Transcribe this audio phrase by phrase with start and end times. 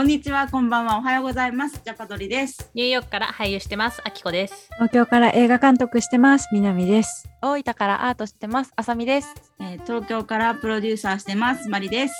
[0.00, 1.78] こんにちは、こんばんは、おはようございます。
[1.84, 2.70] ジャパドリです。
[2.72, 4.70] ニューヨークから俳優してます、あきこです。
[4.76, 6.48] 東京から映画監督してます。
[6.52, 7.28] 南です。
[7.42, 8.72] 大分からアートしてます。
[8.76, 9.34] あさみです。
[9.60, 12.14] えー東京からプロデューサーしてます、マリです。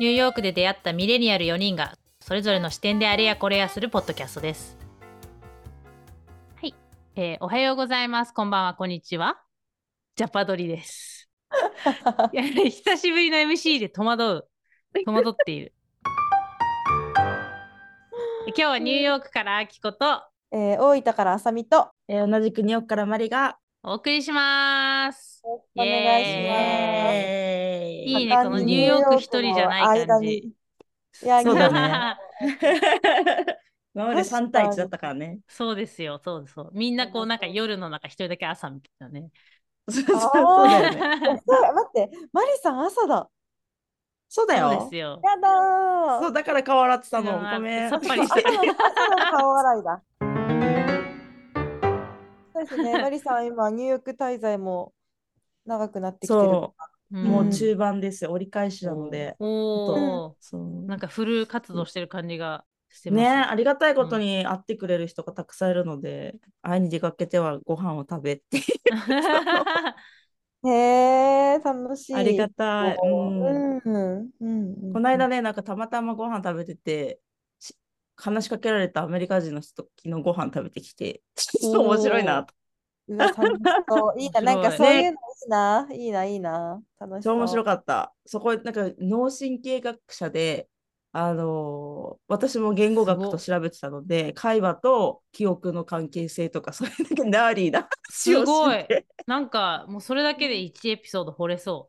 [0.00, 4.76] ニューヨークで出会ったミレニアル4人が、それぞれの視点であれやこれやするポッドキャストです。
[6.56, 6.74] はい、
[7.14, 8.34] えーおはようございます。
[8.34, 9.40] こんばんは、こんにちは。
[10.16, 11.30] ジャパドリです。
[12.32, 14.48] いや久しぶりの MC で戸惑う。
[15.04, 15.72] 戸惑っている。
[18.48, 23.58] 今日はニューヨークからあきことえー、大分からあさみとえー同じくニューヨークからマリが。
[23.82, 25.42] お送りします。
[25.44, 25.88] お願
[26.22, 27.14] いします。
[27.14, 30.28] えいいね、このニューヨーク一人じゃない感じ。
[30.28, 33.58] いや、そうだねね。
[33.94, 35.40] 今まで3対1だったからね。
[35.46, 36.54] そうですよ、そうです。
[36.54, 39.28] そうみんなこうなんか夜の中一人だけ朝みたいなね。
[39.90, 41.42] そうそうそうだよね。
[41.46, 43.28] そう待って、マリさん朝だ。
[44.30, 44.96] そうそうだよです。
[44.96, 45.20] よ。
[45.24, 46.20] やだー。
[46.20, 47.40] そうだから顔洗ってたの。
[47.40, 47.90] ごめん。
[47.90, 48.42] さっぱりして
[49.30, 50.02] 顔洗いだ。
[52.52, 54.92] そうですね、 マリさん、今、ニューヨーク滞在も
[55.64, 56.40] 長くなってきてる。
[57.10, 58.32] もう中盤ですよ。
[58.32, 59.34] 折り返しなので。
[59.38, 63.20] おお、そうなんかフル活動してる感じがしてます。
[63.22, 68.60] ねありがたいことに会ってくれる人がたくさんいるので、会いに出かけてはご飯を食べって
[70.68, 72.12] へえ、楽しい。
[72.12, 72.98] ありがたい。
[73.02, 73.06] う
[73.40, 73.78] うんん。
[73.78, 74.32] うん。
[74.40, 74.74] うん。
[74.92, 77.20] この間ね、なんかたまたまご飯食べてて、
[77.58, 77.76] し
[78.16, 82.54] 話しかけられたアメリカ人の人と昨日ご飯食べてきて、 ちょっと面白いなと。
[83.08, 84.20] うわ、楽しそう。
[84.20, 85.88] いいな、 なんか面そう白いいうのいいな。
[85.92, 86.82] いいな、いいな。
[86.98, 87.34] 楽しそう。
[87.34, 88.14] 超面白かった。
[88.26, 90.68] そこ、なんか脳神経学者で、
[91.12, 98.86] あのー私も言語学と調べてたので、会話と記憶の関係性とか、そういうなんかナーリーな話をすごい。
[99.26, 101.88] なんかもうそれだけで1エピソード掘れそ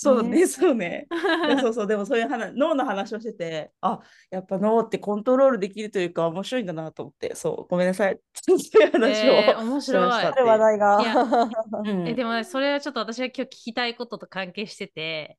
[0.00, 1.08] そうね、ねそうね。
[1.60, 3.98] そうそう、でもそういう話、脳の話をしてて、あ、
[4.30, 8.20] やっぱ脳ってコントロールできるというか面白いんだなと思って、そう、ごめんなさい。
[8.32, 8.92] そういうう。
[8.92, 9.32] 話を。
[9.32, 11.02] えー面白い話題が。
[11.02, 15.36] いやうん えでもねそれはちょっと私が今日聞きたいことと関係してて、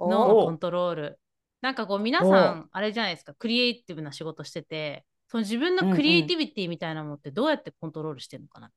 [0.00, 1.20] お脳のコントロール。
[1.62, 8.70] なんかこう皆さおんあれじゃないですか、クリエイティブな仕事してて、その自分のクリエイティビティみたいなものってどうやってコントロールしてるのかな？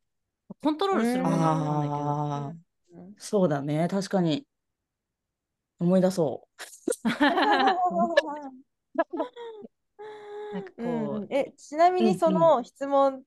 [0.61, 1.95] コントロールするものなんだけど。
[2.47, 2.65] うん
[3.17, 4.47] そうだね、確かに。
[5.79, 6.47] 思い出そ
[7.03, 7.09] う。
[7.09, 7.15] なん
[10.63, 10.85] かこう、う
[11.21, 13.21] んえ、ちなみにその質問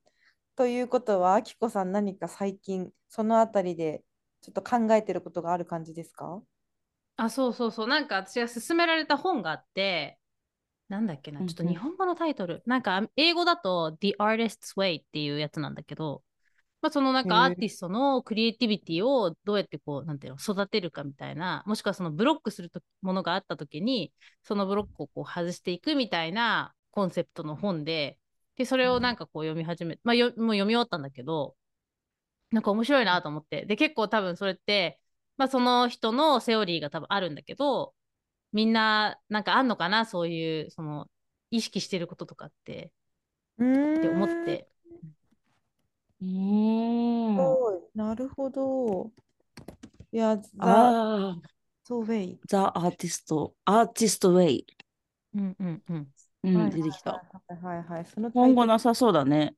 [0.57, 4.03] ということは、あきこさん何か最近そのあたりで
[4.41, 6.41] ちょっと考えてることがある感じですか？
[7.19, 7.89] あ、そうそうそう。
[7.89, 10.19] なんか私が勧められた本があって、
[10.89, 12.63] なんだっけな、うんうんちょっと日本語のタイトル。
[12.65, 16.23] なんか英語だと The Artist's Way っていうやつなんだけど、
[16.81, 24.13] まあ、そのなんかアーティストのクリエイティビティをどうやってこう、なんていうの、育てるかみたいな、もしくはそのブロックするとものがあった時に、
[24.43, 28.17] そのブロックをこう外していくみたいなコンセプトの本で、
[28.57, 31.57] で、それをなんかこう読み始め、まあよ、もう読み終わったんだけど、
[32.51, 33.67] なんか面白いなと思って。
[33.67, 35.01] で、結構多分それって、
[35.39, 37.95] まあその人のセオリーが多分あるんだけど、
[38.53, 40.05] みんななんかあんのかな？
[40.05, 41.07] そういう、その、
[41.51, 42.93] 意識してることとかって、
[43.59, 44.69] うーんって思って。
[46.21, 47.37] うーん。
[47.37, 49.11] すごいなるほど。
[50.11, 51.31] いや、ザ・
[51.91, 52.41] ウェイ。
[52.47, 54.67] ザ・アーティスト、アーティスト・ウェイ。
[55.35, 56.09] うんうんうん。
[56.45, 57.13] うん、はい出てきた。
[57.13, 58.07] はいはいはい。
[58.07, 59.55] その今後なさそうだね。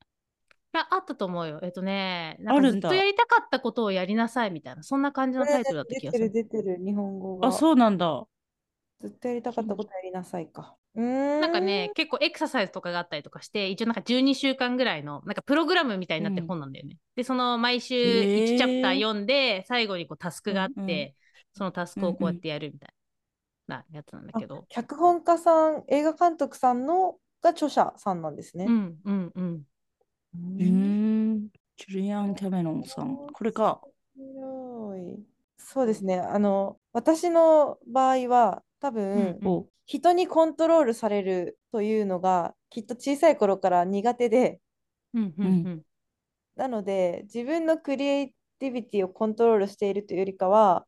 [0.73, 1.59] いや、あったと思うよ。
[1.63, 6.31] えっとね、なんかずっとやりたかったことをやりなさいみたいな、そんな感じのタイトルだった気がする。
[6.31, 7.49] 出てる出てる日本語が。
[7.49, 8.25] あ、そうなんだ。
[9.01, 10.77] ずっとやりたかったことやりなさいか。
[10.95, 16.99] なんかね、結構エクササイズとかがあったりとかして、一応なんか12週間ぐらいの、なんかプログラムみたいになってる本なんだよね。
[17.17, 21.15] で、その毎週へー1チャプター読んで、最後にこうタスクがあって、うんうん
[21.53, 22.89] そのタスクをこうやってやるみたい
[23.67, 24.67] なやつなんだけど。
[24.69, 28.67] 脚本家さん、映画監督さんのが著者さんなんですね。
[28.69, 29.63] うんうんうん。
[30.35, 31.49] うん。
[31.77, 33.17] ジュリアン・キャメロンさん。
[33.33, 33.81] これか。
[35.57, 36.19] そうですね。
[36.19, 44.61] あの、私の場合は、多分、うんお人にコントロールされるというのが、きっと小さい頃から苦手で、
[45.15, 45.83] うんうんうん。
[46.55, 50.87] なので、自分のクリエイティビティをコントロールしているというよりかは、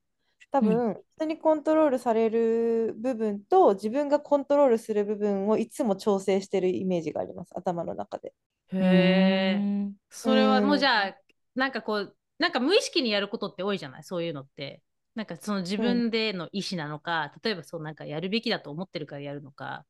[0.52, 8.32] 多分、人にコントロールされる部分と自分がコントロールする部分をいつも調整しているイメージがあります、頭の中で。
[8.74, 9.58] へえ。
[9.60, 11.14] ーそれはもううんじゃあ、
[11.54, 14.04] なんかこう、なんか無意識にやることって多いじゃない？
[14.04, 14.82] そういうのって。
[15.14, 19.84] なんかその自分での意思なのか、例えばそうなんかやるべきだと思ってるからやるのか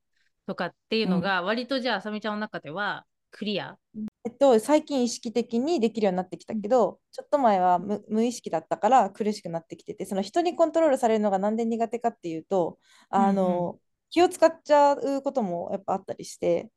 [0.47, 3.79] とかっていうのが、割とじゃああさみちゃんの中ではクリア？
[4.25, 12.79] えっと、最近意識的にできるようになってきたけど、ちょっと前は無、無意識だったから苦しくなってきてて、その人にコントロールされるのがなんで苦手かっていうと、
[13.11, 13.79] あの、
[14.11, 16.71] 気を使っちゃうこともやっぱあったりして、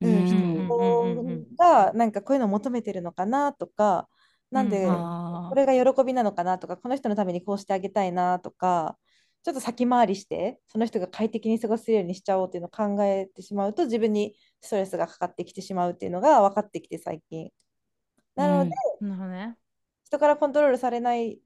[0.00, 4.08] うん、うん人うんうんうんがなんかこういうのを求めてるのかなとか、
[4.50, 8.96] なんでこれが喜びなのかなとか、この人のためにこうしてあげたいなとか、
[9.42, 17.50] ちょっと先回りして、その人が快適に過ごせるようにしちゃおうっていうのを考えてしまうと、自分にストレスがかかってきてしまうっていうのが分かってきて、最近。
[18.36, 18.70] なので、
[19.00, 19.56] うんなるほどね。
[20.04, 21.40] 人からコントロールされない、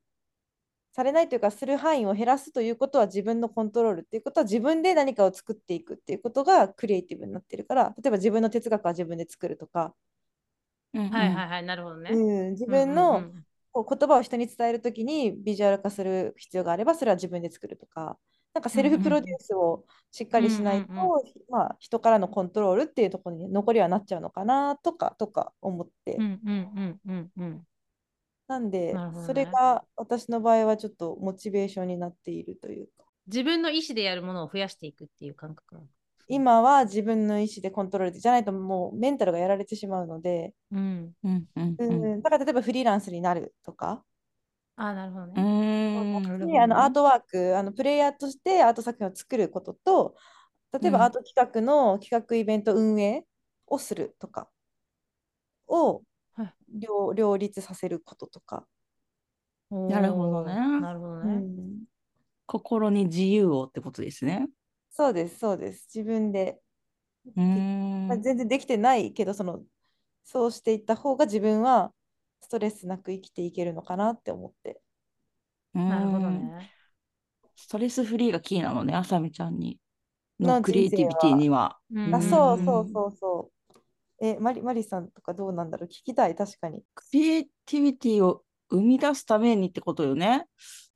[0.92, 9.94] されないというか、する範囲を減らすということは自分のコントロールっていうことは自分で何かを作っていくっていうことがクリエイティブになってるから、例えば自分の哲学は自分で作るとか、
[10.94, 11.10] うん。
[11.10, 12.10] はいはいはい、なるほどね。
[12.12, 12.14] う
[12.48, 13.22] ん、自うん分の、
[13.72, 18.18] こう言葉を人に伝えるときにビジュアル化する必要があればそれは自分で作るとか。
[18.54, 20.90] なんかセルフプロデュースをしっかりしないと、
[21.48, 27.66] まあ、人からのコントロールっていうところに残りはなっちゃうのかなとかとか思って、うんうんうんうんうん。
[28.48, 29.00] なんで、ね。
[29.26, 33.04] それが私の場合はちょっとモチベーションになっているというか。
[33.26, 35.86] 自分の意思でやるものを増やしていくっていう感覚なの？
[36.28, 41.12] 今は自分の意思でコントロールでじゃないともうメンタルがやられてしまうので、うん。
[41.24, 41.46] うん
[41.78, 44.02] うんだから例えばフリーランスになるとか、
[44.76, 46.46] ああ、なるほどうね。
[46.46, 50.16] であのねアートワークあのプレイヤーとしてアート作品を作ることと
[50.72, 51.04] 例えばうん。
[51.04, 53.24] アート企画の企画イベント運営
[53.66, 54.48] をするとか
[55.66, 56.02] を
[56.38, 56.54] はい。
[56.68, 58.66] 両両立させることとか、
[59.88, 60.54] なるほどね。
[60.78, 61.28] なるほどうね。
[61.28, 61.84] ん、
[62.46, 64.48] 心に自由をってことですね。
[64.90, 65.86] そうですそうです。
[65.94, 66.60] 自分で、
[67.36, 68.08] うーん。
[68.08, 69.62] まあ、全然できてないけどその
[70.24, 71.92] そうしていった方が自分は
[72.42, 74.80] ストレスなく生きていけるのかなって思って。
[75.86, 76.72] なるほどうんね。
[77.56, 79.78] ストレスフリーがキーなのね、あさみちゃんに。
[80.40, 81.78] ののクリエイティビティには。
[81.92, 82.14] うん。
[82.14, 83.57] あそうそううんそうそう
[84.20, 85.88] えマリマリさんとかどうなんだろう？
[85.88, 90.46] 聞きたい確かにクリエイティビティを生み出すためにってことよね。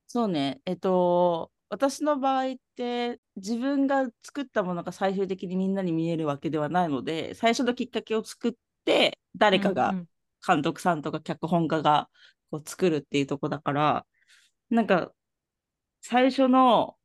[0.06, 0.60] そうね。
[0.66, 8.52] えっと、私の場合って自分が作ったものが最終的にみんなに見えるわけではないので、最初のきっかけを作っ
[8.84, 10.08] て、誰かが、うん
[10.44, 12.08] 監督さんとか脚本家が
[12.50, 14.04] こう作るっていうとこだから、
[14.70, 15.12] なんか
[16.00, 16.96] 最初の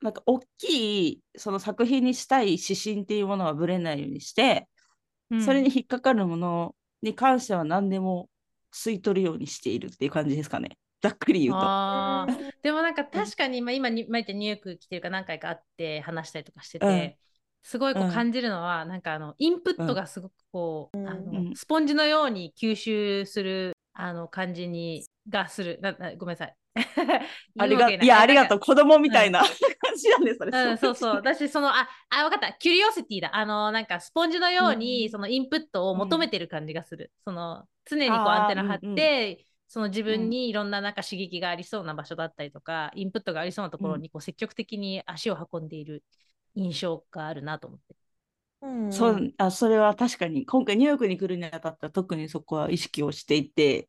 [0.00, 4.68] なんか大きいその作品にしたい指針っていうものはぶれないようにして、
[5.32, 5.42] うん。
[5.44, 8.28] それに引っかかるものに関しては何でも
[8.72, 10.78] 吸い取るようにしているっていう感じですかね。
[11.02, 11.58] ざっくり言うと。
[12.62, 17.14] でもなんか確かに、まあ、今に、毎日ニューヨーク来てるから何回か会って話したりとかしてて、うん。
[17.64, 21.56] すごいこううん感じるのは、なんかあのインプットがすごくこう、あのうん。
[21.56, 26.56] スポンジのように吸収するあの感じにがするななごめんなさい。
[27.58, 28.58] ありがいや、ありがとう。
[28.58, 29.50] 子供みたいな感
[29.96, 30.58] じなんで、それ。
[30.58, 31.14] うん、そうそう。
[31.16, 32.54] 私、その、あ、あ、わかった。
[32.54, 33.36] キュリオシティだ。
[33.36, 37.12] あの、なんか、スポンジのように、うんそのインプットを求めてる感じがする。
[37.24, 39.36] その、常にこう、アンテナ張って、うんうん
[39.72, 46.04] その自分にいろんななんか刺激がありそうな場所だったりとか、インプットがありそうなところにこう積極的に足を運んでいる
[46.54, 47.96] 印象があるなと思って。
[48.60, 53.88] うんそうあそれは確かに今回ニューヨークに来るにあたっては特にそこは意識をしていて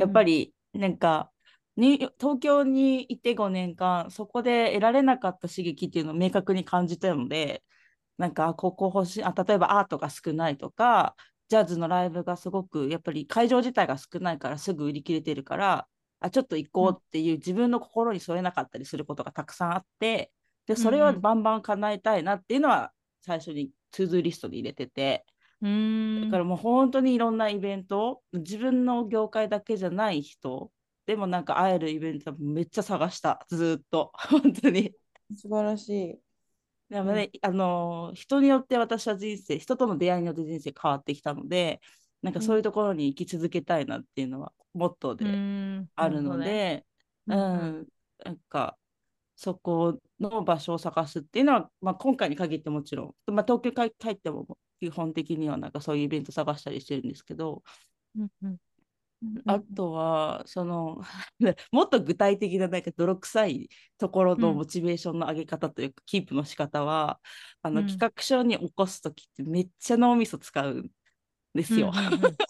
[0.00, 1.32] やっぱりなんか
[1.76, 7.62] に東京にいて5年間そこで得られなかった刺激っていうのを明確に感じたので
[8.18, 11.16] なんかあここ欲しいあ例えばアートが少ないとか
[11.48, 15.88] ジャズのライブがすごくやっぱり会場自体が少ないからすぐ売り切れてるから
[16.20, 20.32] あちょっと行こうっていう自分の心に添えなかったりすることがたくさんあって
[20.66, 21.12] でそれうんうん。
[21.12, 25.24] はバンバン叶えたいなっていうのは最初に to do list に入れてて
[25.62, 26.22] うーん。
[26.24, 30.70] だからもう本当にいろんなイベント自分の業界だけじゃない人
[31.06, 34.12] でもなんか会えるイベントめっちゃ探したずーっと。
[34.30, 34.94] 本当に。
[35.34, 36.18] 素晴らしい。
[36.90, 41.82] でもね、あの人によって私は人生人との出会いによって人生変わってきたので
[42.22, 46.84] なんかそういうところに生き続けたいなっていうのはモットーうであるので、
[47.26, 47.78] うなるほどね。
[47.80, 47.88] ん、
[48.24, 48.76] なんか
[49.36, 57.62] そこの場所を探すっていうのは、まあ、今回に限ってもちろん、まあ、東京帰帰っても基本的にはなんかそういうイベント探したりしてるんですけど、
[58.16, 58.56] うんうん。
[59.46, 61.02] あとはその
[61.72, 63.68] もっと具体的ななんか泥臭い
[63.98, 64.56] ところのうん。
[64.58, 67.20] モチベーションの上げ方というか、キープの仕方は
[67.62, 67.86] あの、うん。
[67.86, 70.90] 企画書に起こす時ってめっちゃ脳みそ使うん
[71.54, 71.92] ですよ。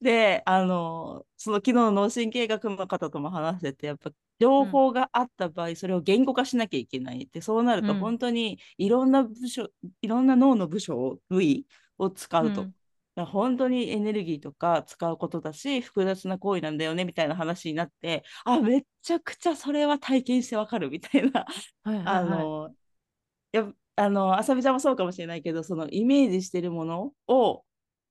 [0.00, 4.10] で、あの、その昨日の脳神経学の方とも話してて、やっぱ
[4.40, 7.24] 情報があった場合、それを言語化しなきゃいけない。
[7.24, 7.98] って、そうなるとうん。
[8.00, 9.68] 本当にいろんな部署、
[10.02, 11.66] いろんな脳の部署を、部位
[11.98, 12.66] を使うと。
[13.16, 21.44] 本当にエネルギーとか使うことだし、複雑な行為なんだよねみたいな話になって、あ、めっちゃくちゃそれは体験してわかるみたいな。
[21.84, 22.16] はいはいはい。
[22.16, 22.74] あの、
[23.52, 27.62] やあの、あさみちゃんもそうかもしれないけど、そのイメージしてるものを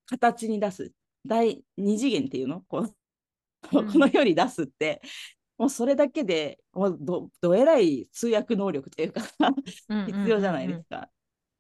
[0.06, 0.94] 形に出す。
[1.26, 2.62] 第二次元っていうの？
[2.62, 2.84] こう
[3.78, 5.02] うんこの世に出すって、
[5.64, 9.22] もうそれだけでもうどどえらい通訳能力というか
[9.88, 11.10] 必要じゃないですか。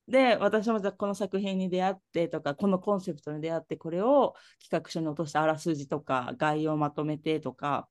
[0.10, 7.88] で私もじゃこの作品に出会ってとかこのコンセプトに出会ってこれを企画書に落としてあらすじとか概要をまとめてとか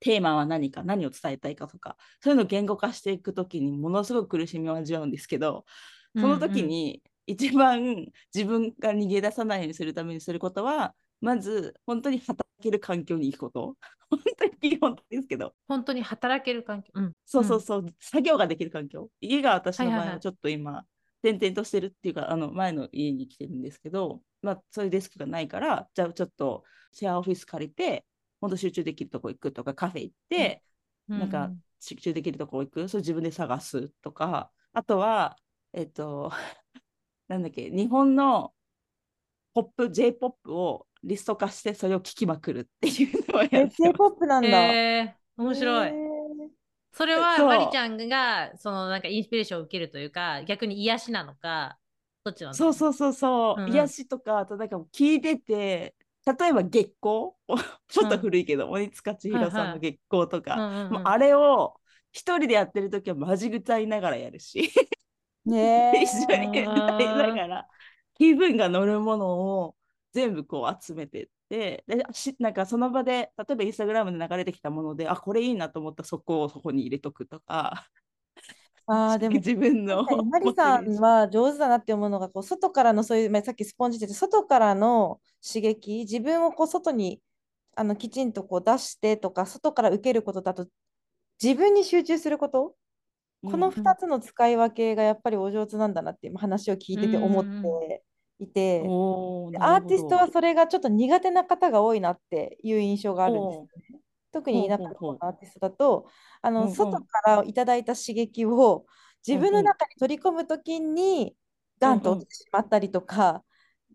[0.00, 5.66] テーマは何か何を伝えたいかとかそういうのを言語化していく時にものすごく苦しみを味わうんですけど
[6.14, 13.76] その時に一番自分が逃げ出さないようにするためにすることはまず本当に働ける環境に行くこと。
[14.08, 15.54] 本当に基本ですけど。
[15.66, 19.10] 本当に働ける環境、うん、そうそうそう、うん、作業ができる環境。
[19.20, 20.86] 家が私の場合はちょっと今、はいはい
[21.54, 28.04] としてるっていうかあの前の家に来てるんですけど、まあ、そういうデスクがないからじゃあちょっとシェアオフィス借りて
[28.40, 30.62] 本当集中できるとこ行くとかカフェ行って、
[31.08, 32.88] うん、なんか集中できるとこ行く。
[32.88, 34.50] それ自分で探すとか。
[34.72, 35.36] あとは
[35.72, 36.30] えっと
[37.28, 38.54] なんだっけ日本の
[39.54, 43.82] ポップ J−POP をリスト化してそれを聴きまくるっていうのをやってます。
[43.82, 44.48] J−POP なんだ。
[44.48, 45.88] えー、面白い。
[45.88, 45.94] えー。
[46.92, 51.78] それはマリちゃんがそのなんかインスピレーションを受けるというか逆に癒しなのか
[52.24, 53.68] どっちなのそうそうそうそう、うん。
[53.68, 55.94] うん、癒しとかあとなんか聞いてて
[56.26, 60.56] 例えば月光ちょっと古いけど、うん、鬼塚千尋さんの月光とか、
[60.90, 61.74] もうあれを
[62.10, 64.72] 一人でやってる時はマジ歌いながらやるし。
[65.44, 67.68] ね 一緒に歌いながら。
[68.14, 69.76] 気分が乗るものを
[70.16, 77.86] 全部こう集めてででしなんかその場で例えばインスタグラムで流れてきたものであこれいいなと思ったそこをそこに入れとくとか。
[78.86, 87.20] あ でも自分のマリさんは上手だなって思うのがこう外からのそういう、まあ、さっきスポンジって外からの刺激自分をこう外に
[87.74, 90.66] あのきちんとこう出してとか外から受けることだと
[91.42, 92.74] 自分に集中すること、
[93.42, 98.02] この2つの使い分けがやっぱりお上手なんだなって話を聞いてて思って
[98.38, 98.82] いて、
[99.58, 104.00] アーティストはそれがちょっと苦手な方が多いなっていう印象があるんですね。
[104.32, 106.08] 特に田舎のアーティストだと、
[106.42, 108.86] あの外からいただいた刺激を
[109.26, 111.34] 自分の中に取り込むときに
[111.80, 113.42] ガンと落ちてしまったりとか、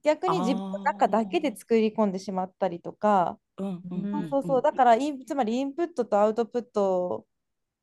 [0.03, 3.37] 逆に自分の中だけで作り込んでしまったりとか、
[4.29, 7.25] そうそうだからインつまりインプットとアウトプット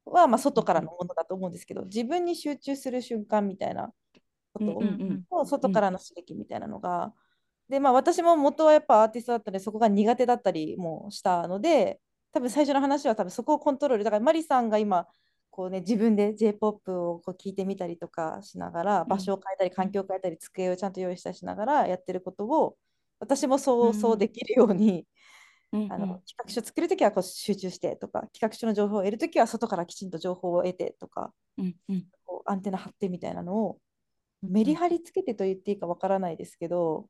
[0.04, 3.92] はまあ外からのものだと思うんですけど自分に集中する瞬間みたいな
[4.52, 4.60] こ
[5.30, 5.36] と？
[5.36, 7.12] を外からの刺激みたいなのが、
[7.68, 12.00] でまあ私も元はやっぱアーティストだったのでそこが苦手だったりもしたので
[12.32, 14.04] 多分最初の話は多分そこをコントロール。
[14.04, 15.06] だからマリさんが今
[15.50, 22.76] こうね自分で J−POP をこう聞いてみたりとかしながら場所を変えたり環境を変えたり机をちゃんと用意したりしながらやってることを
[23.20, 25.04] 私もそうそうできるように、
[25.72, 33.78] あの企画書作るときはこう集中してとか企画書の情報を得るときは外からきちんと情報を得てとか、うんうん、こうアンテナ張ってみたいなのを
[34.42, 37.08] メリハリつけてと言っていいかわからないですけど、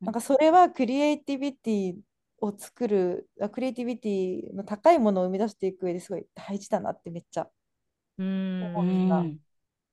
[0.00, 1.94] なんかそれはクリエイティビティ
[2.40, 7.46] を作るクリエイティビティの高いものを生み出していく上ですごい大事だなってめっちゃ
[8.18, 9.18] 思った。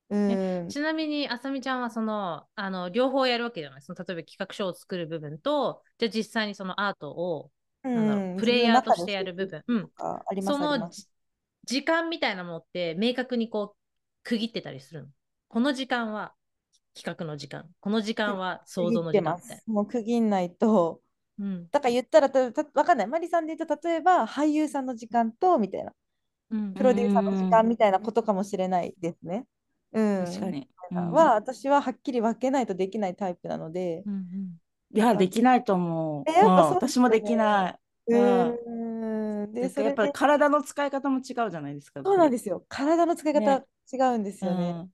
[0.10, 0.70] うん。
[0.70, 3.82] ちなみにあさみちゃんはそのあの両方やるわけじゃない？
[3.82, 7.52] その例えば企画書を作る部分とじゃあ実際にそのアートを、
[7.84, 9.90] うん、プレイヤーとしてやる部分、うん、
[10.42, 10.90] その
[11.66, 13.78] 時間みたいなものって明確にこう
[14.24, 15.08] 区切ってたりするの？
[15.50, 16.32] この時間は
[16.98, 17.66] 企画の時間。
[17.80, 19.74] この時間は想像の時間みたいな。
[19.74, 21.02] もう区切んないと、
[21.40, 23.08] うん、だから言ったらた分かんない。
[23.08, 25.94] マリさんで言うと例えば俳優さんの時間とみたいな、
[26.52, 29.46] うん、プロデューサーの時間みたいなことかもしれないですね。
[29.94, 37.80] うん、確かに、うん、は私ははっきり分けないとできないタイプなので、うんうん、いやできないと思う、えやっぱそう、ね、私もできない。
[38.10, 39.54] うん。
[39.54, 42.02] でそれやっぱり体の使い方も違うじゃないですか。
[42.04, 42.64] そうなんですよ。
[42.68, 44.88] 体の使い方、ね、違うんですよね。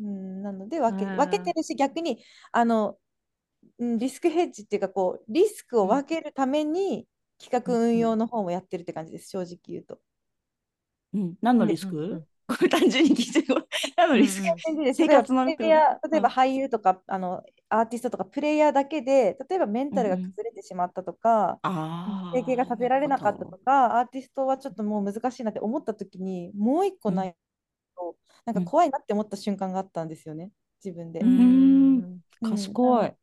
[0.00, 2.96] うん、なので分け,、分けてるし逆にあの
[3.78, 7.06] リスクヘッジっていうかこうリスクを分けるために
[7.42, 9.98] 企画運用の方もやってるって感じです、正直言うと。
[11.14, 12.24] うん、何のリスク、うん
[12.68, 13.54] 単純に聞いて
[13.96, 14.48] 何のリスク、
[14.92, 15.62] 生活のリスク。
[15.62, 21.60] 例えば俳優とか、あのアーティストとかプレイヤーだけで例えばメンタルが崩れてしまったとか、
[22.34, 27.36] 整形が立てられなかったとかアーティストはちょっともう難しいなって思った時にもう一個ない
[28.00, 30.50] と、なんか怖いなって思った瞬間があったんですよね、
[30.84, 31.20] 自分で。
[31.20, 32.20] うん。
[32.42, 33.14] 賢い。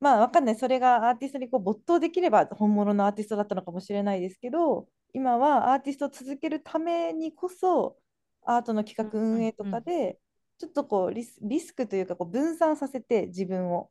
[0.00, 7.98] まあわかんない、それがアーティストにこう没頭できれば本物のアーティストだったのかもしれないですけど、今はアーティストを続けるためにこそ、
[8.44, 10.18] アートの企画運営とかで、
[10.58, 13.90] ちょっとこうリスリスクというかこう分散させて自分を。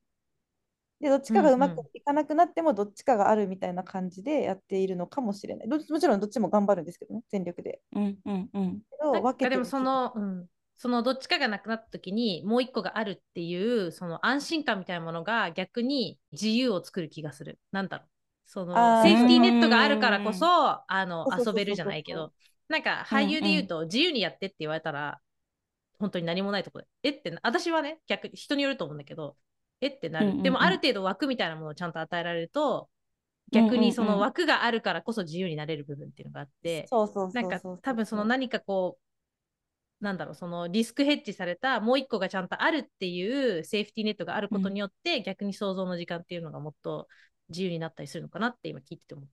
[1.00, 5.68] で、どっちかがうまくいかなくなっても、どっちかがあるみたいな感じでやっているのかもしれない。
[5.68, 7.82] もちろんどっちも頑張るんですけどね、全力で。
[7.94, 8.82] うんうんうん。
[9.00, 10.46] 分けてでもその、うん、
[10.78, 17.60] そのどっちかがなくなった時にもう一個があるっていうその安心感みたいなものが逆に自由を作る気がする。
[17.72, 18.08] なんだろう。
[18.46, 22.34] そのセーフティーネットがあるからこそうんあのそうそうそうそう遊べるじゃないけど
[22.68, 25.20] なんか俳優で言うと自由にやってって言われたら、
[26.00, 29.36] 本当に何もないとこでえってな私はね逆人によると思うんだけど
[29.82, 30.44] えってなる、うんうんうん。
[30.44, 32.90] でもある程度枠みたいなものをちゃんと与えられると
[33.52, 47.08] 逆にその枠があるからこそ自由になれる部分っていうのがあって、そうそうそうそうなんか多分その何かこうなんだろうそのリスクヘッジされたもう一個がちゃんとあるっていうセーフティーネットがあることによって、逆に想像の時間っていうのがもっと
[47.50, 49.28] 自由になったりするのかなって今聞いてて思う。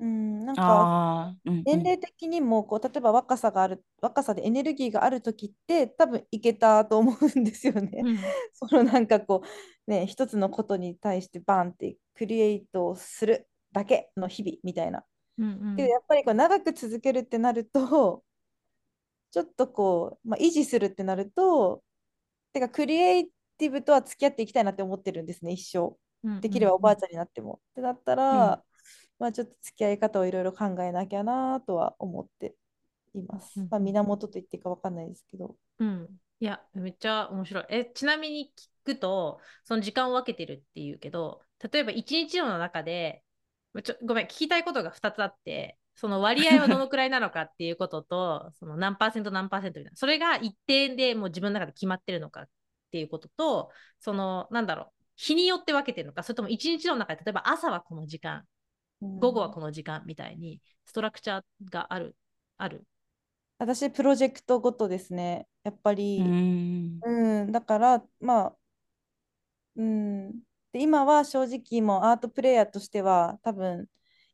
[0.00, 7.90] うん、なんかああ、うんうん年齢的にもこう例えば若さがある若さでエネルギーがある時って多分いけたと思うんですよね。
[8.54, 9.42] そのなんかこ
[9.86, 15.04] うね一つのことに対してバンってクリエイトをするだけの日々みたいな。
[15.38, 18.24] うんうんけどやっぱりこう長く続けるってなると
[19.30, 21.82] ちょっとこう、まあ、維持するってなると
[22.52, 25.96] てかクリエイティブとは付き合っていきたいなって思ってるんですね一生。
[26.40, 27.60] できればおばあちゃんになっても。
[27.72, 28.62] ってなったら、
[29.20, 32.56] まあちょっと付き合い方をいろいろ考えなきゃなとは思って
[33.14, 33.60] います。
[33.60, 35.56] うんまあ源と言っていいかわかんないですけど。
[35.78, 36.08] うん、
[36.40, 37.64] いや、めっちゃ面白い。
[37.68, 43.22] え、ちなみに聞くと、その時間を分けてるっていうけど、例えば一日の中で、
[43.84, 52.48] ちょごめん、聞きたいことが2つあって、その割合はどのくらいなのかっていうことと、 その何パーセント何パーセントみたいな、それが一定でもう自分の中で決まってるのかっ
[52.90, 58.46] ていうことと、その、なんだろう、日によって分けてるのか、それとも一日の中で、例えば朝はこの時間、
[59.00, 62.16] 午後はこの時間みたいに、ストラクチャーがある、
[62.56, 62.84] ある。
[63.58, 65.46] 私、プロジェクトごとですね。
[65.64, 68.56] やっぱり、うんうん、だから、まあ、
[69.76, 70.32] うん。
[70.72, 73.88] で、今は正直もうアートプレイヤーとしては多分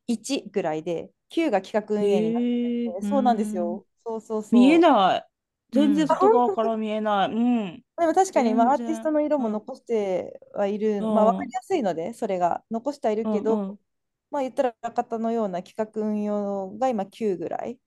[0.06, 3.84] 1ぐらいで、9が企画運営になってへーて、そうなんですよ。
[4.04, 4.60] そうそうそう。
[4.60, 5.26] 見えない。
[5.72, 7.32] 全然うん外側から見えない。
[7.32, 7.84] うん。
[7.98, 13.78] でも確かに、まあ、アーティストの色もうん残してはいる、うんまあ、わかりやすいので、それが残してはいるけど、うんうん
[14.30, 17.78] まあ言ったら裏方のような企画運用が今9ぐらい。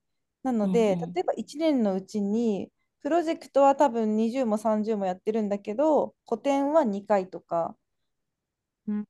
[0.42, 2.70] なので、うんうん例えば1年のうちに、
[3.02, 7.76] プロジェクトは多分20も30もやってるんだけど、個展は2回とか、
[8.86, 9.06] うん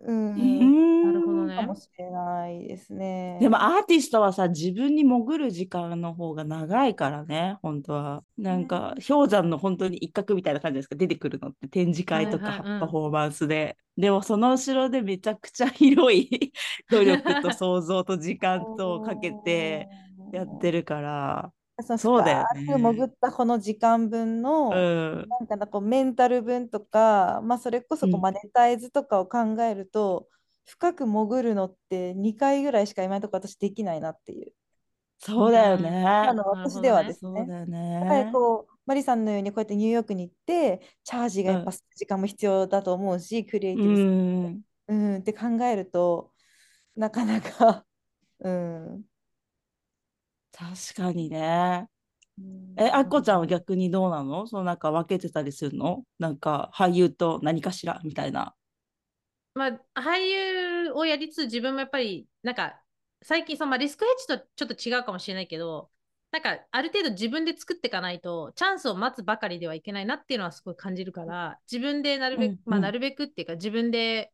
[0.00, 3.38] うん、うんなるほどねかもしれないですね。
[3.40, 8.24] でもアーティストはさ、自分に潜る時間の方が長いからね、本当は。
[8.36, 13.76] なんか、氷山の本当に一角みたいな感じですか、出てくるのって展示会とかパフォーマンスで。
[13.96, 16.52] でもその後ろでめちゃくちゃ広い
[16.90, 19.88] 努力と想像と時間とかけて
[20.32, 20.80] やってる。
[20.80, 21.52] るから。
[21.82, 24.74] そのそうだよね深く潜ったこの時間分の、う
[25.24, 25.28] ん。
[25.28, 30.28] なんかなこうメンタル分とか、まあ、それこそこううんマネタイズとかを考えると、
[30.66, 34.52] 深く潜るのって2回ぐらいしか今のところ私できないなっていう。
[35.18, 36.00] そうだよね。
[36.00, 37.40] 今の私ではですね。
[37.40, 38.30] そうだよやっぱりね。
[38.32, 44.62] こう、マリさんのようにこうやってニューヨークに行って、チャージがやっぱ時間も必要だと思うし、クリエイテうィブするん。
[44.88, 46.32] うんって考えると、
[46.96, 47.84] なかなか、
[48.40, 49.04] うん。
[50.58, 51.86] 確かにね。
[52.38, 54.46] うんえ、あっこちゃんは逆にどうなの？
[54.46, 56.04] そのなんか分けてたりするの？
[56.18, 58.54] なんか俳優と何かしらみたいな。
[59.54, 62.78] まあ、俳優をやりつつ自分もやっぱりなんか
[63.22, 65.88] 最近その、まあ、リスクヘッジとちょっと違うかもしれないけど
[66.30, 74.30] なんかある程度自分で作っていかないとチャンスを待つばかりではいけないなっていうのはすごい感じるから自分でなるべく、うんまあ、うんなるべくっていうか自分で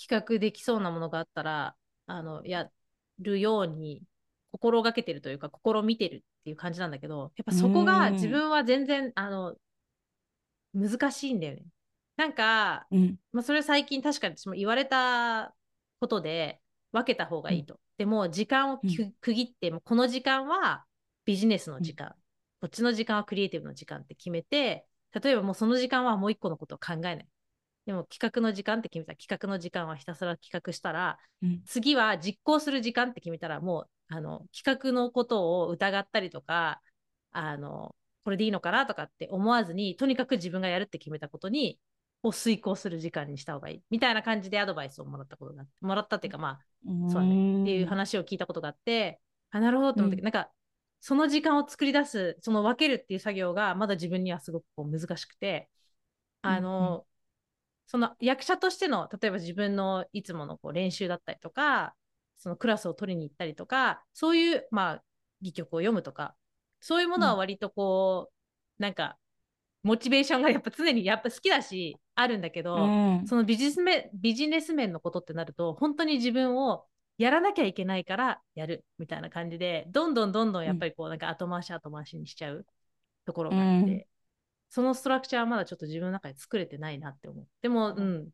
[0.00, 1.74] 企画できそうなものがあったら
[2.06, 2.68] あのや
[3.18, 4.04] るように
[4.52, 9.54] 心がけてるというか心見てるっていう感じなんだけどやっぱそこがうん自分は全然あの
[10.74, 11.64] 難しいんだよね。
[12.16, 13.16] なんかうん。
[13.32, 15.54] まあ、それ最近確かに私も言われた
[16.00, 16.60] ことで
[16.92, 17.80] 分けた方がいいと。
[17.98, 18.78] でも時間をう
[19.20, 20.84] 区切ってもこの時間は
[21.24, 22.14] ビジネスの時間、
[22.60, 24.86] こっちの時間はクリエイティブの時間って決めて
[25.22, 27.26] 例えばもうその時間はもう一個のことを考えない。
[27.84, 36.82] でも企画の時間って決めたら企画の時間はひたすら企画したらうん次は実行する時間って決めたらもうあの企画のことを疑ったりとか
[37.30, 37.94] あの
[38.24, 41.78] これでいいのかなとかって思わずにとにかく自分がやるって決めたことに
[42.22, 46.58] を遂行する時間にした方がいいみたいな感じでアドバイスをもらったことがもらったっていうかまあ
[47.10, 47.62] そうだね。
[47.62, 49.18] っていう話を聞いたことがあって
[49.50, 50.50] あなるほどと思ったけど、なんか
[51.00, 55.68] その時間を作り出すその分けるっていう作業がまだ自分にはすごくこう難しくて
[56.42, 57.06] あの、
[57.86, 61.94] その役者としての例えば自分のいつものこう練習だったりとか
[62.42, 65.02] そのクラスを取りに行ったりとかそういうまあ
[65.40, 66.34] 戯曲を読むとか
[66.80, 68.30] そういうものは割とこ
[68.78, 69.16] う、なんか
[69.84, 72.78] モチベーションがやっぱ常にやっぱ好きだしあるんだけど、う
[73.22, 73.26] ん。
[73.26, 76.84] そのビジネス面ビジネス面のことってなると本当に自分を
[77.18, 82.66] やらなきゃいけないからやるみたいな感じでどんどんどんどんやっぱりこうなんか後回し後回しにしちゃう
[83.24, 84.04] ところがあって、うん。
[84.68, 87.46] そのストラクチャーはまだちょっと自分の中で作れてないなって思う。
[87.60, 88.28] でもうん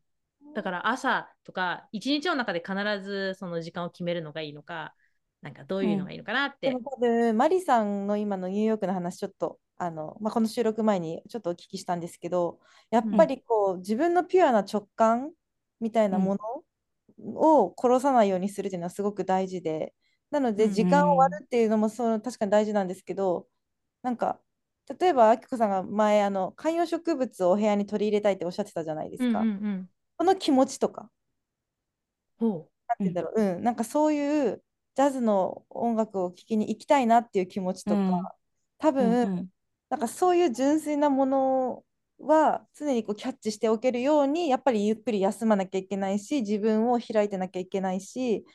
[0.53, 4.93] だから朝とか一日の中で必ずその時間を決めるのがいいのか
[5.41, 12.59] なんかどういうのがいいのかなって、でも多分マリさんの今のニューヨークの話ちょっとあの、まあ、この収録前にちょっとお聞きしたんですけど
[12.91, 15.31] やっぱりこう、自分のピュアな直感
[15.79, 19.93] みたいなものを殺さないようにするっていうのはすごく大事で
[20.29, 23.47] なのうんで時間を割るっていうのもその確かに大事なんですけど
[24.03, 24.39] なんか
[24.99, 31.09] 例えばあきこさんが前あの観葉植物をお部屋に取り入れたいっておっしゃってたじゃないですか、うんうんうんその気持ちとか。
[32.37, 34.63] ほなんて言うんだろう、うん、なんかそういう
[34.95, 38.23] ジャズの音楽を聴きに行きたいなっていう気持ちとか、うん。
[38.79, 39.49] 多うん分、
[39.89, 41.83] なんかそういう純粋なもの
[42.19, 48.45] は常にこうキャッチしておけるようにやっぱりゆっくり休まなきゃいけないし自分を開いてなきゃいけないし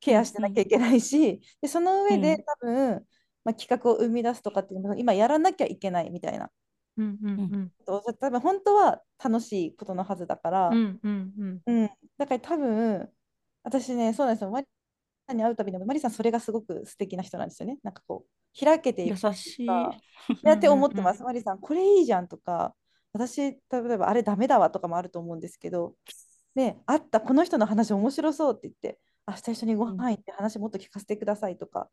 [0.00, 3.06] ケアしてなきゃいけないし、でその上でうん多分、
[3.44, 6.50] まあ、企画を生み出すとかっていうのが今やらなきゃいけないみたいな
[6.96, 7.40] ううんうん。
[7.40, 7.72] うん。
[7.86, 11.62] と多分本当は楽しいことのはずだから、うんうんうん。
[11.66, 13.08] うん、だから多分、
[13.62, 14.50] 私ね、そうなんですよ。
[14.50, 14.66] マリ
[15.26, 17.78] さんに会うたびに、マリさん、それがすごく素敵な人なんですよね。
[17.82, 19.66] なんかこう、開けてい優しい。
[19.66, 19.92] か、
[20.42, 21.22] やって思ってます。
[21.22, 22.74] マリさん、これいいじゃんとか、
[23.12, 25.94] 私、例えばあれダメだわとかもあると思うんですけど、
[26.54, 31.88] ね、あった、この人の話面白そうって言って、明日一緒にご飯行って話もっと聞かせてくださいとか、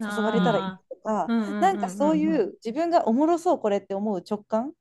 [0.00, 0.64] 誘われたらいい。
[0.64, 4.72] とか、うんうんうんうんなんかそういう自分がおもろそうこれって思う直感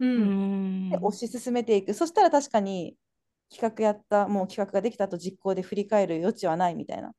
[0.00, 1.94] ううんんで推し進めていく。
[1.94, 2.96] そしたら確かに
[3.50, 7.12] 企画やった、もう企画ができた後実行で振り返る余地はないみたいな。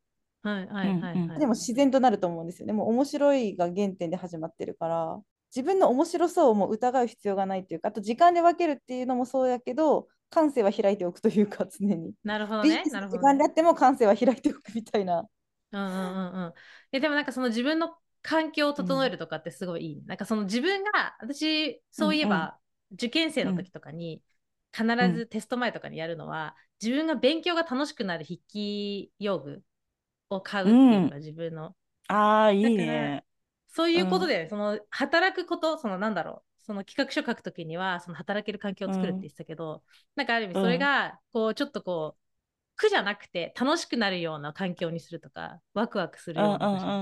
[0.44, 2.74] はいはいはいでも自然となると思うんですよね。
[2.74, 5.20] もう面白いが原点で始まってるから、
[5.56, 12.14] 自分の面白そうをもう疑う必要がないっていうか、あと時間で分けるっていうのもそうやけど、感性は開いておくというか、常に。
[12.24, 15.24] なるほどね時間であっても感性は開いておくみたいな。
[15.72, 16.54] うんうんうんうん。
[16.92, 20.04] えでもなんかその自分の環境を整えるとかってすごいいい。
[20.06, 22.60] なんかその自分が私そういえば、
[22.94, 24.24] 受験生の時とかに
[24.76, 29.64] 必ずテスト前とかにやるのは、自分が勉強が楽しくなる筆記用具
[30.30, 31.76] を買うっていうのが自分の、
[32.08, 33.26] ああ、いいね。
[33.68, 39.84] そういうことで、その働くことそのなんだろうその企画書書くときにはその働ける環境を作るって言ってたけど、
[40.16, 42.22] なんかある意味それがこうちょっとこう
[42.78, 46.98] 苦じゃなくて楽しくなるような環境にするとかワクワクするうんうような。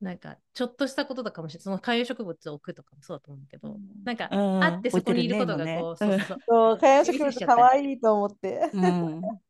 [0.00, 1.64] なんかちょっとしたこととかもしれない。
[1.64, 3.80] その観葉植物を置くとかもそうだと思うけど、うん。
[4.04, 8.70] なんか、あってそこにいることがこう、ねそうそうそう観葉植指物かわいいと思って。
[8.72, 9.18] うん。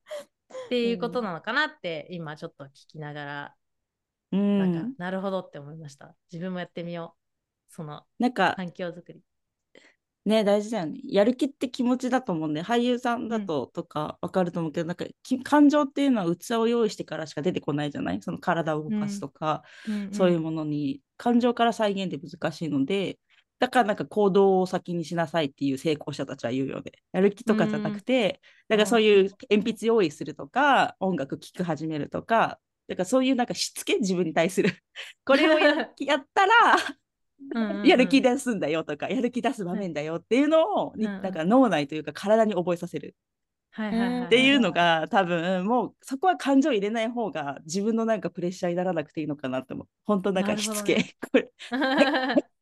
[0.67, 3.55] っていうことなのかなって今ちょっと聞きながら、
[4.33, 4.95] うなんかん。
[4.97, 6.15] なるほどって思いました。
[6.33, 7.73] 自分もやってみよう。
[7.73, 9.23] そのなんか環境づくり
[10.29, 11.01] ね、大事だよね。
[11.05, 18.21] やる気って気持ちだと思うんで、俳優さんだととかわかると思うけど、なんかき感情っていうのは器を用意してからしか出てこないじゃない？
[18.21, 19.63] その体を動かすとか、
[20.13, 21.01] そういうものに。
[21.17, 23.19] 感情から再現って難しいので、
[23.59, 26.93] だからなんか行動を先にしなさいっていう成功者たちは言うよね。
[27.13, 33.97] やる気とかじゃなくて、だからそういう鉛筆用意するとか、音楽聴く始めるとか、だからそういうなんかしつけ？
[33.99, 34.71] 自分に対する。
[35.25, 36.53] これをや やったら、
[37.85, 41.23] やる気で出すんだよとか、やる気出す場面だよっていうのを、にうんうん。
[41.23, 43.15] なんか脳内というか体に覚えさせる。
[43.71, 49.87] っていうのが多分もうそこは感情入れない方が自分のなんかプレッシャーにならなくていいのかなって思う。
[50.05, 51.51] 本当なんかしつけ、なるこれ、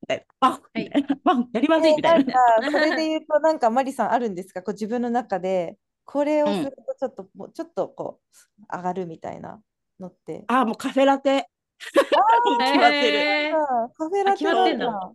[0.03, 2.23] みたいなバンみたいな、バンやりまえせんみたいな。
[2.23, 2.71] んかな。
[2.73, 4.62] それで言うと、なんかマリさんあるんですか？
[4.62, 8.21] こう自分の中で、これをするとちょっと、もうちょっとこ
[8.61, 9.62] う上がるみたいな
[9.99, 10.45] のって。
[10.49, 11.49] あ、もうカフェラテ。
[12.59, 13.57] 決まってる。
[13.97, 15.12] カフェラテ決まってんだ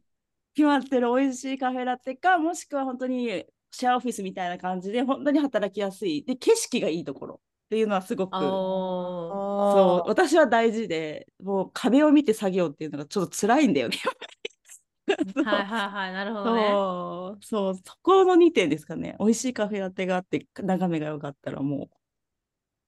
[0.53, 6.23] 決まってる美味しいカフェラテか、もしくは本当にシェアオフィスみたいな感じで、本当に働きやすい。
[6.23, 8.37] で、景色がいいところっていうのはすごく。
[8.37, 13.97] そう、私は大事で、もう壁を見て作業っていうのがちょっと辛いんだよね。
[15.43, 19.15] はいはいはいなるほどねそう、そう、そこの2点ですかね。
[19.19, 21.89] 美味しいカフェラテがあって、眺めが良かったらもう、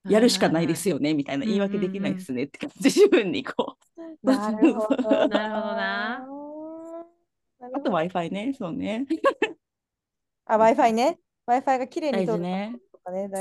[0.08, 3.76] やるしかないですよよね、みたいな、うん言い訳できないですねって感じ、自分にこ
[4.22, 4.26] う。
[4.26, 6.26] なるほどな
[7.60, 9.06] あと Wi-Fi ね、そうね。
[10.46, 11.18] あ、Wi-Fi ね。
[11.46, 12.76] Wi-Fi が綺麗に通るね。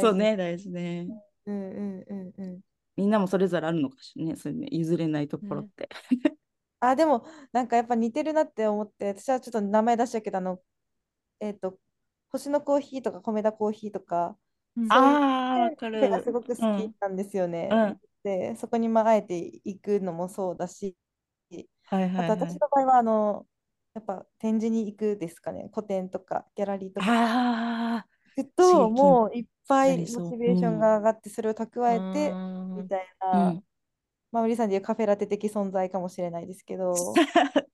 [0.02, 0.16] そう。
[0.16, 1.08] ね、大事ね。
[1.46, 2.62] うんうんうんうん。
[2.96, 5.90] みんなもそれぞれあるのかしらね、そういうね、譲れないところって。
[6.80, 10.60] あ、でも、なんかやっぱ似てるなって思って、私はちょっと名前出しちゃうけど、あの、
[11.40, 11.78] えっと、
[12.30, 14.38] 星のコーヒーとか、米田コーヒーとか、
[14.90, 14.96] あ
[15.56, 16.34] あ、わかカフェがする。
[16.34, 17.78] ごく好きなんですよね。
[17.78, 18.00] うん。
[18.24, 20.98] で、そこにまああえて行くのもそうだし、
[21.86, 22.56] はいはいあとはい。
[22.56, 23.48] 私の場合は、あの、
[23.94, 27.06] やっぱ展示に行くですかね、個展とかギャラリーとか。
[27.06, 32.40] ああ、行くと、もういっぱいモチベーションが上がって、それを蓄えて、
[32.76, 32.80] うん。
[32.82, 33.62] みたいうん。
[33.62, 33.64] な、
[34.32, 37.26] まあ、ウリさんでいうカフェラテ的存在かもしれないですけど、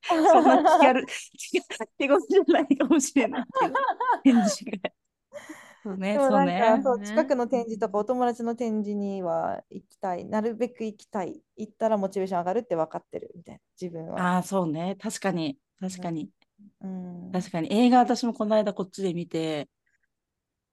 [0.26, 1.06] そんな気軽、
[1.38, 1.62] 気
[2.08, 3.78] 軽じゃないかもしれないけど、
[4.24, 4.92] 返事が。
[5.84, 6.82] そうね、そうね。
[6.82, 10.26] そう、ね近くの展示とかお友達の展示には行きたい。
[10.26, 11.44] なるべく行きたい。
[11.56, 14.26] 行ったらモチベーション上がるって分かってるみたいな、自分は。
[14.26, 14.96] ああ、そうね。
[15.00, 15.60] 確かに。
[15.80, 16.32] 確かに。
[16.82, 17.32] うん。
[17.32, 17.72] 確かに。
[17.74, 19.70] 映画私もこの間こっちで見て、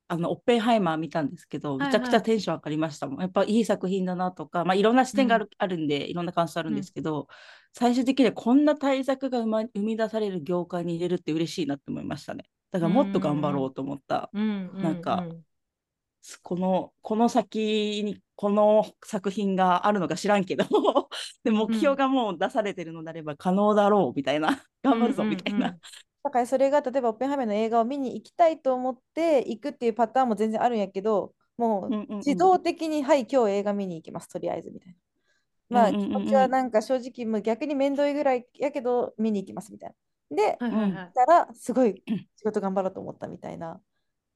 [0.08, 3.20] あの、オッペンハイマー見たんですけど、はいめちゃくちゃテンション上がりましたもん。
[3.20, 7.26] やっぱいい作品だなとか、まあいろんな視点がある,、あるんで、いろんな感想あるんですけど、
[7.72, 12.44] 最終的にはこんな対策が生,、ま、生み出される業界に入れるって嬉しいなって思いましたね。
[12.70, 14.30] だからもっと頑張ろうと思った。
[14.32, 15.46] うんうんなんかうん
[16.42, 20.64] この、この先にこの作品があるのか知らんけど、
[21.44, 24.48] で目標がもう出されてるのであれば可能だろうみたいな、
[24.82, 25.76] 頑張るぞみたいな。
[26.24, 34.98] だからそれが例えばオッペンハイマーの映画を見に行きたいと思って行くっていうパターンも全然あるんやけど、もう自動的に、はい、今日映画見に行きます、とりあえずみたいな。
[35.68, 39.94] まあ、気持ちはなんか正直、もう逆に面倒いぐらいやけど、見に行きますみたいな。
[40.30, 41.12] で、はいはいはい。
[41.14, 43.80] たら、すごいうん仕事頑張ろうと思ったみたいな。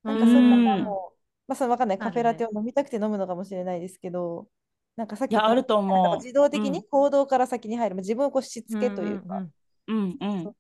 [0.05, 0.17] うなん。
[0.17, 1.13] んかそういうパターうんンも、
[1.49, 4.49] まあ、そのわかんない、カフェラテを飲みたくて飲むのかもしれないですけど、
[4.97, 6.17] なんかさっきあると思う。
[6.17, 9.53] 自動的に行動から先に入る、自分をこうしつけというか、んんん。
[9.89, 10.55] うんうん。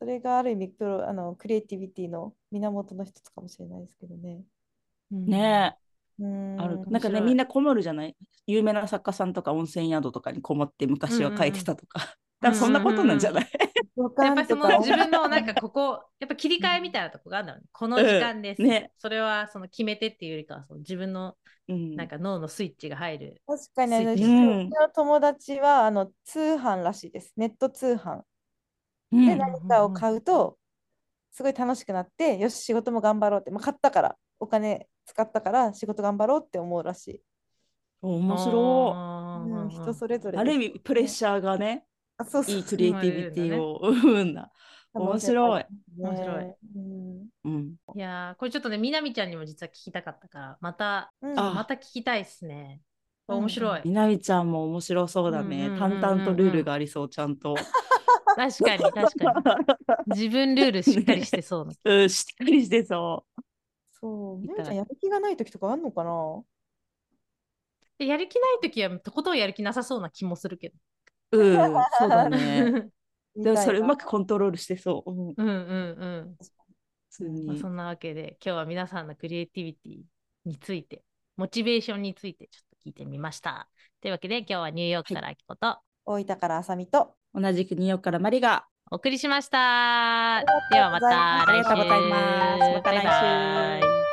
[0.00, 4.42] それがある意味プロあのクリエイティビティの源の一つかもしれないですけどね。
[5.10, 5.26] うん。
[5.26, 5.74] ね
[6.20, 6.76] え、んある。
[6.76, 7.02] 面なん。
[7.02, 8.14] かね、みんなこもるじゃない？
[8.46, 11.98] 有名な作家さんとか温泉宿とかにこもって昔は書いてたとか。
[11.98, 12.16] だか
[12.50, 13.44] らそんなことなんじゃない？
[13.50, 17.68] 旅やっぱりその自分のなんかここ、 やっぱ切り替えみたいなとこがあるんだろうね。
[17.72, 18.62] この時間です。
[18.62, 18.68] うん。
[18.68, 18.92] ね。
[18.98, 21.36] それはその決めてっていうよりかはその自分の
[21.68, 21.96] うん。
[21.96, 23.42] なんか脳のスイッチが入る。
[23.46, 27.32] 確かにあの、の友達はあの通販らしいです。
[27.36, 28.22] ネット通販。
[29.12, 29.26] うん。
[29.26, 30.58] で何かを買うと
[31.30, 34.16] すごい楽しくなって、よし仕事も頑張ろうって、まあ、買ったから。
[34.40, 37.22] お金使ったから仕事頑張ろうって思うらしい。
[38.02, 39.64] 面白あー。
[39.64, 40.32] うん、人それぞい。
[40.32, 41.87] れある意味プレッシャーがね、あ
[42.24, 44.50] そうそういいクリエイティビティを 生むんだ。
[44.94, 45.66] 面白い。
[45.98, 47.76] 面白いねうんうん。
[47.94, 52.80] いやーこれちょっとね、みなみちゃんにも実は聞きたかったから、また、うんあまた聞きたいですね。
[53.28, 53.82] うん面白い。
[53.84, 55.68] みなみちゃんも面白そうだね。
[55.78, 57.54] 淡々とルールがありそう、ちゃんと。
[58.36, 59.54] 確かに確か
[60.06, 60.16] に。
[60.16, 61.72] 自分ルールしっかりしてそうな。
[61.84, 63.26] うん、しっかりしてそ
[64.00, 66.42] そう、みなみちゃんやる気がない時とかあんのかな？
[67.98, 70.76] でやる気ないときはとことんやる気なさそうな気もするけど。
[71.32, 71.38] う。
[71.38, 72.90] うん、そうだね。
[73.36, 75.10] みでもそれうまくコントロールしてそう。
[75.12, 76.36] うん、うんうん
[77.20, 77.68] まあ、にそ。
[77.68, 80.02] んなわけで今日は皆さんのクリエイティビティ
[80.44, 81.02] について
[81.36, 83.68] モチベーションについてちょっと聞いてみました。
[84.00, 87.14] というわけで今日はニューヨークからあきこと大分からあさみと。
[87.34, 88.66] 同じくニューヨークからマリが。
[88.90, 90.42] お送りしました。
[90.70, 91.50] ではまた来週。
[91.50, 94.07] ありがとうございますまた来週バイバイ